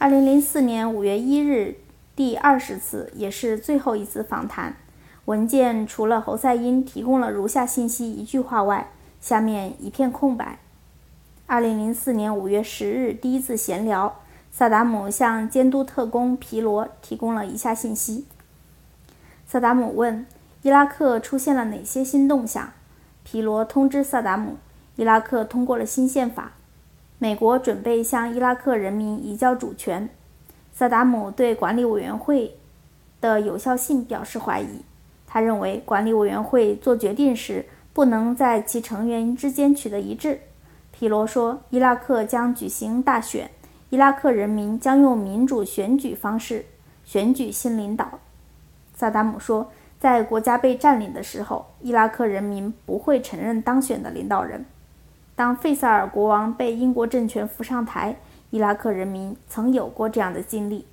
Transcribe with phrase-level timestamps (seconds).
[0.00, 1.74] 二零零四年五月一日，
[2.14, 4.76] 第二十次也是最后一次访谈。
[5.24, 10.60] 文件除了侯赛因提供了如下信息一句话外，下面一片空白。
[11.48, 14.20] 二零零四年五月十日第一次闲聊，
[14.52, 18.24] 萨达姆向监督特工皮罗提供了以下信息。
[19.48, 20.24] 萨达姆问：
[20.62, 22.72] 伊拉克出现了哪些新动向？
[23.24, 24.58] 皮罗通知萨达姆，
[24.94, 26.52] 伊拉克通过了新宪法，
[27.20, 30.08] 美国准备向伊拉克人民移交主权。
[30.72, 32.56] 萨达姆对管理委员会
[33.20, 34.82] 的有效性表示怀疑。
[35.26, 40.40] 他认为，管理委员会做决定时不能在其成员之间取得一致。
[40.92, 43.50] 皮罗说，伊拉克将举行大选，
[43.90, 46.64] 伊拉克人民将用民主选举方式
[47.04, 48.20] 选举新领导。
[48.94, 54.64] 萨达姆说，在国家被占领的时候，伊拉克人民不会承认当选的领导人。
[55.38, 58.16] 当费萨尔国王被英国政权扶上台，
[58.50, 60.84] 伊拉克人民曾有过这样的经历。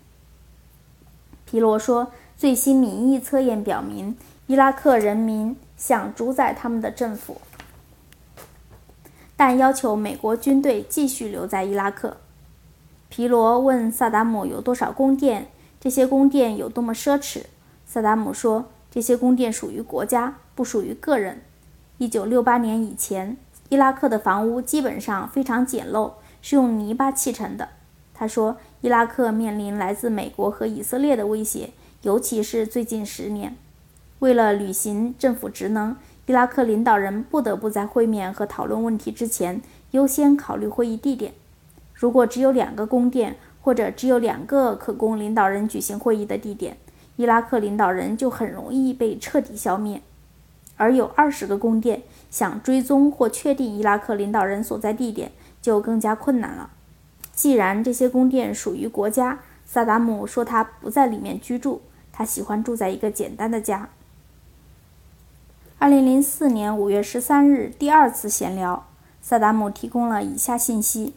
[1.45, 2.11] 皮罗说。
[2.37, 4.13] 最新民意测验表明，
[4.47, 7.39] 伊拉克人民想主宰他们的政府，
[9.37, 12.17] 但要求美国军队继续留在伊拉克。
[13.07, 15.47] 皮罗问萨达姆有多少宫殿，
[15.79, 17.43] 这些宫殿有多么奢侈。
[17.85, 21.41] 萨达姆说：“这些宫殿属于国家，不属于个人。
[21.99, 23.37] ”1968 年以前，
[23.69, 27.69] 伊拉克的房屋基本上非常简陋，是用泥巴砌成的。
[28.13, 31.71] 他说：“伊拉克面临来自美国和以色列的威胁。”
[32.03, 33.55] 尤其是最近十年，
[34.19, 35.95] 为了履行政府职能，
[36.27, 41.33] 伊拉克领导人不得不在会面和讨论问题之前优先考虑会议地点。
[41.95, 46.77] 如果只有两个宫殿，或者只有两个可供领导人举行会议的地点，
[47.15, 50.01] 伊拉克领导人就很容易被彻底消灭；
[50.77, 52.03] 而有二十个宫殿，
[52.35, 56.69] 想追踪或确定伊拉克领导人所在地点就更加困难了。
[57.33, 61.81] 既然这些宫殿属于国家，萨达姆说他不在里面居住。
[62.11, 63.87] 他喜欢住在一个简单的家。
[65.79, 68.85] 二零零四年五月十三日，第二次闲聊，
[69.21, 71.13] 萨达姆提供了以下信息：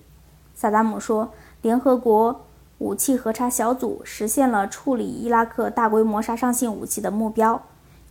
[0.55, 1.33] 萨达姆说，
[1.63, 2.47] 联合国
[2.79, 7.61] 武器核查小组实现了处理伊拉克大规模杀伤性武器的目标。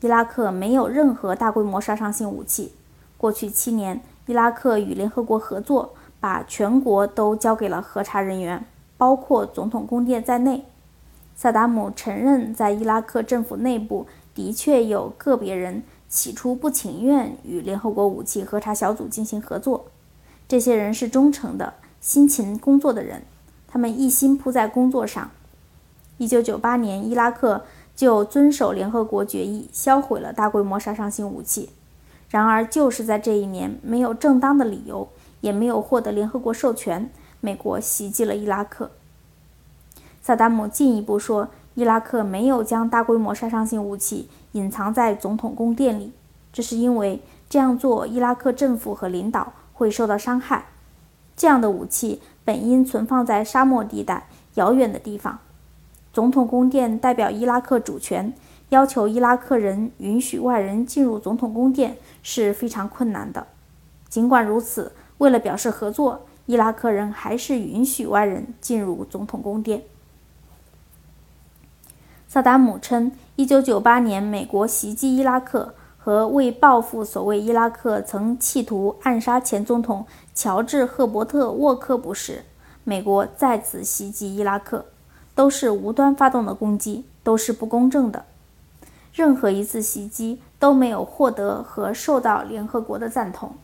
[0.01, 2.73] 伊拉克没有任何大规模杀伤性武器。
[3.17, 8.63] 过去七年，伊拉克与联合国合作，把全国都交给了核查人员，
[8.97, 10.65] 包括总统宫殿在内。
[11.35, 19.85] 萨达姆承认，在伊拉克政府内部的确有个别人起初不情愿与联合国武器核查小组进行合作。
[20.47, 23.23] 这些人是忠诚的、辛勤工作的人，
[23.67, 25.29] 他们一心扑在工作上。
[26.19, 27.63] 1998年，伊拉克
[27.95, 31.69] 就遵守联合国决议，销毁了大规模杀伤性武器。
[32.29, 35.07] 然而，就是在这一年，没有正当的理由，
[35.41, 38.91] 也没有获得联合国授权，美国袭击了伊拉克。
[40.21, 46.11] 萨达姆进一步说，伊拉克没有将大规模杀伤性武器隐藏在总统宫殿里，
[46.51, 50.65] 这是因为这样做伊拉克政府和领导会受到伤害。
[51.37, 55.39] 这样的武器本应存放在沙漠地带遥远的地方。
[56.11, 58.33] 总统宫殿代表伊拉克主权，
[58.69, 63.47] 要求伊拉克人允许外人进入总统宫殿是非常困难的。
[64.09, 69.83] 尽管如此，为了表示合作，伊拉克人还是允许外人进入总统宫殿。
[72.27, 82.43] 萨达姆称，1998年美国袭击伊拉克和为报复所谓伊拉克曾企图暗杀前总统乔治·赫伯特·沃克布时，
[82.83, 84.85] 美国再次袭击伊拉克，
[85.33, 88.25] 都是无端发动的攻击，都是不公正的。
[89.13, 93.55] 任何一次袭击都没有获得和受到联合国的赞同。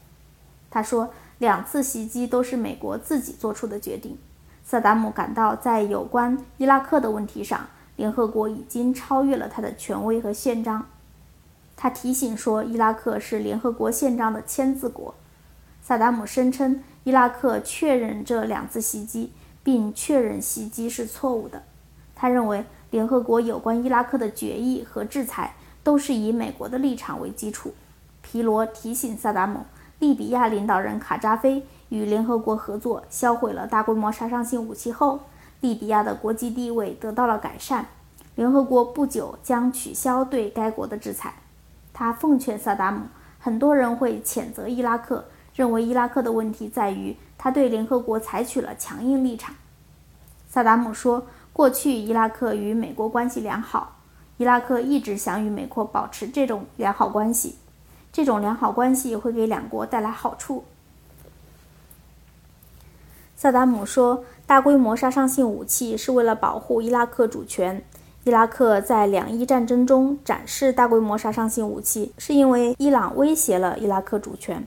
[0.72, 4.18] 他说，两次袭击都是美国自己做出的决定。
[4.66, 10.86] 萨达姆感到，在有关伊拉克的问题上，联合国已经超越了他的权威和宪章。
[11.76, 15.14] 他提醒说，伊拉克是联合国宪章的签字国。
[15.82, 21.64] 萨达姆声称，伊拉克确认这两次袭击，并确认袭击是错误的。
[22.16, 22.64] 他认为，
[22.94, 27.74] 联合国有关伊拉克的决议和制裁都是以美国的立场为基础。
[28.22, 29.66] 皮罗提醒萨达姆，
[29.98, 35.22] 利比亚领导人卡扎菲与联合国合作销毁了大规模杀伤性武器后。
[35.62, 37.88] 利比亚的国际地位得到了改善，
[38.36, 41.34] 联合国不久将取消对该国的制裁。
[41.94, 43.08] 他奉劝萨达姆，
[43.40, 45.26] 很多人会谴责伊拉克，
[45.56, 49.56] 认为伊拉克的问题在于他对联合国采取了强硬立场。
[50.48, 53.96] 萨达姆说，过去伊拉克与美国关系良好，
[54.38, 57.56] 伊拉克一直想与美国保持这种良好关系，
[58.12, 60.64] 这种良好关系会给两国带来好处。
[63.36, 67.84] 萨达姆说，大规模杀伤性武器是为了保护伊拉克主权。
[68.24, 74.66] 伊拉克在两伊战争中展示大规模杀伤性武器，是因为伊朗威胁了伊拉克主权。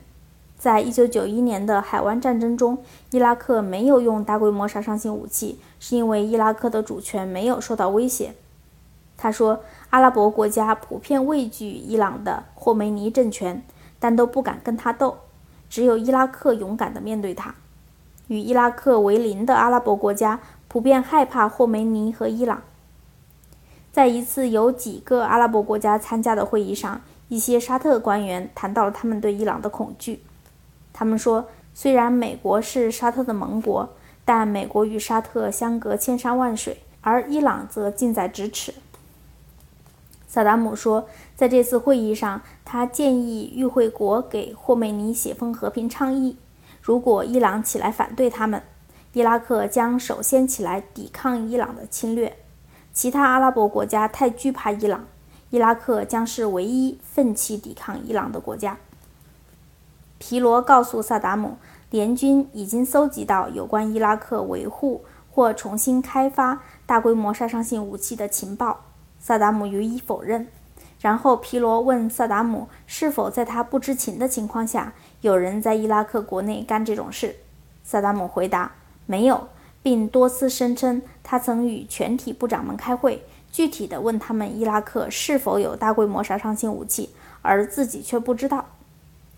[0.67, 2.77] 在一九九一年的海湾战争中，
[3.13, 8.35] 伊拉克没有用大规模杀伤性武器，是因为伊拉克的主权没有受到威胁。
[9.17, 9.61] 他说，
[9.91, 13.63] 阿拉伯国家普遍畏惧伊朗的霍梅尼政权，
[14.01, 15.19] 但都不敢跟他斗，
[15.71, 17.55] 只有伊拉克勇敢地面对他。
[18.27, 22.61] 与伊拉克为邻的阿拉伯国家普遍害怕霍梅尼和伊朗。
[23.93, 30.25] 在一次有几个阿拉伯国家参加的会议上，一些沙特官员谈到了他们对伊朗的恐惧。
[30.99, 33.87] 他们说，虽然美国是沙特的盟国，
[34.25, 38.73] 但美国与沙特相隔千山万水，而伊朗则近在咫尺。
[40.27, 41.07] 萨达姆说，
[41.37, 46.39] 在这次会议上，他建议与会国给霍梅尼写封和平倡议。
[46.81, 48.63] 如果伊朗起来反对他们，
[49.13, 52.35] 伊拉克将首先起来抵抗伊朗的侵略。
[52.95, 55.05] 其他阿拉伯国家太惧怕伊朗，
[55.51, 58.79] 伊拉克将是唯一奋起抵抗伊朗的国家。
[60.19, 61.57] 皮罗告诉萨达姆，
[61.91, 68.85] 联军已经搜集到有关伊拉克维护或重新开发大规模杀伤性武器的情报。
[69.19, 70.47] 萨达姆予以否认。
[70.99, 77.37] 然后皮罗问萨达姆，是否在他不知情的情况下，有人在伊拉克国内干这种事。
[77.85, 78.73] 萨达姆回答，
[79.05, 79.49] 没有。
[79.83, 87.11] 并多次声称，他曾与全体部长们开会，具体的问他们伊拉克是否有大规模杀伤性武器，
[87.43, 88.67] 而自己却不知道。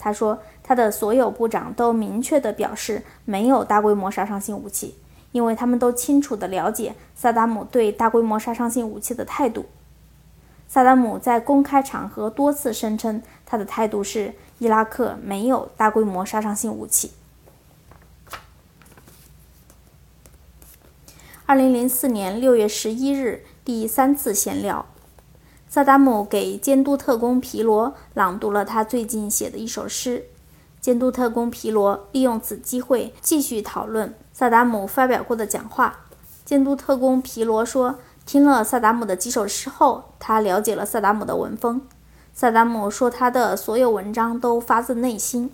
[0.08, 4.96] 他说，他的所有部长都明确地表示没有大规模杀伤性武器，
[5.32, 9.66] 因为他们都清楚地了解萨达姆对大规模杀伤性武器的态度。
[10.66, 17.12] 萨达姆在公开场合多次声称，他的态度是伊拉克没有大规模杀伤性武器。
[21.44, 24.86] 二零零四年六月十一日，第三次闲聊，
[25.68, 30.24] 萨达姆给监督特工皮罗朗读了他最近写的一首诗。
[30.80, 35.98] 监督特工皮罗利用此机会继续讨论萨达姆发表过的讲话。
[36.44, 41.82] 监督特工皮罗说，听了萨达姆的几首诗后，他了解了萨达姆的文风。
[42.32, 45.50] 萨达姆说，他的所有文章都发自内心。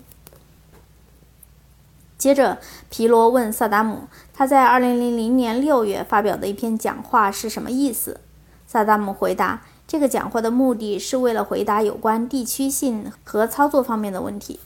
[2.17, 2.59] 接着，
[2.89, 8.21] 皮罗问萨达姆：“他在2000年6月发表的一篇讲话是什么意思？”
[8.65, 14.59] 萨达姆回答：“这个讲话的目的是为了回答有关地区性和操作方面的问题。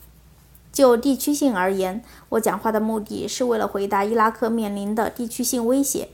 [0.71, 6.09] 就地区性而言，我讲话的目的是为了回答伊拉克面临的地区性威胁。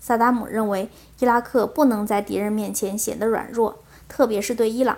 [0.00, 0.88] 萨达姆认为，
[1.18, 4.96] 伊拉克不能在敌人面前显得软弱，特别是对伊朗。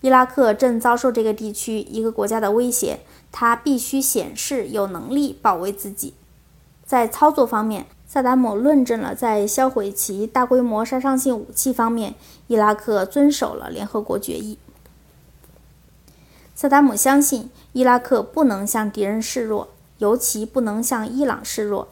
[0.00, 6.14] 伊拉克正遭受这个地区一个国家的威胁。”他必须显示有能力保卫自己。
[6.86, 12.14] 在操作方面，萨达姆论证了在销毁其大规模杀伤性武器方面，
[12.46, 14.56] 伊拉克遵守了联合国决议。
[16.54, 19.68] 萨达姆相信伊拉克不能向敌人示弱，
[19.98, 21.88] 尤其不能向伊朗示弱。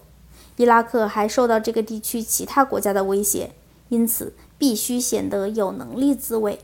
[0.57, 3.53] 伊拉克还受到这个地区其他国家的威胁，
[3.91, 6.59] 因此必须显得有能力自卫。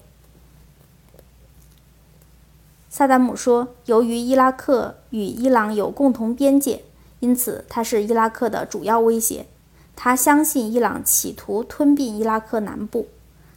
[2.88, 6.82] 萨达姆说：“由于伊拉克与伊朗有共同边界，
[7.20, 9.46] 因此它是伊拉克的主要威胁。
[9.94, 13.08] 他相信伊朗企图吞并伊拉克南部。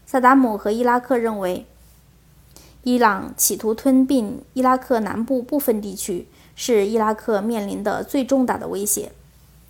[0.06, 1.66] 萨达姆和伊拉克认为，
[2.84, 9.12] 伊朗企图吞并伊拉克南部部分地区是伊拉克面临的最重大的威胁。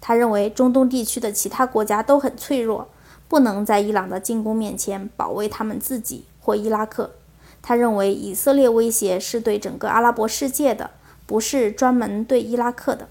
[0.01, 2.89] 他认为中东地区的其他国家都很脆弱，
[3.27, 7.11] 不能在伊朗的进攻面前保卫他们自己或伊拉克。”
[7.63, 10.91] 他认为以色列威胁是对整个阿拉伯世界的，
[11.25, 13.09] 不是专门对伊拉克的。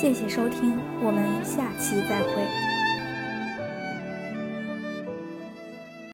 [0.00, 2.77] 谢谢收听，我们下期再会。